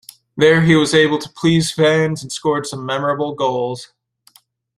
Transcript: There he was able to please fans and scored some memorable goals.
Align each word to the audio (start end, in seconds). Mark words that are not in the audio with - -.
There 0.35 0.61
he 0.61 0.75
was 0.75 0.95
able 0.95 1.19
to 1.19 1.29
please 1.29 1.71
fans 1.71 2.23
and 2.23 2.31
scored 2.31 2.65
some 2.65 2.83
memorable 2.87 3.35
goals. 3.35 3.93